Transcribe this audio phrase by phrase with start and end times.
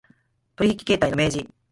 [0.55, 1.47] 取引態様の明示